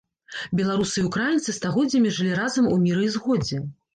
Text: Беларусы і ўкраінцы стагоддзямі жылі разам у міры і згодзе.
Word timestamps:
Беларусы 0.59 0.95
і 1.01 1.03
ўкраінцы 1.09 1.53
стагоддзямі 1.59 2.13
жылі 2.15 2.33
разам 2.41 2.71
у 2.73 2.75
міры 2.87 3.05
і 3.09 3.13
згодзе. 3.17 3.63